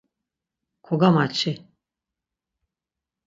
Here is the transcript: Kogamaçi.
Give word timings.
Kogamaçi. 0.85 1.53